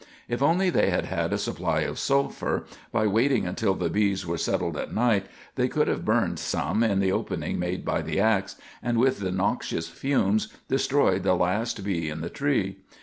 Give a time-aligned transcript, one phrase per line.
[0.27, 4.35] If only they had had a supply of sulphur, by waiting until the bees were
[4.39, 8.55] settled at night, they could have burned some in the opening made by the ax,
[8.81, 12.77] and with the noxious fumes destroyed the last bee in the tree.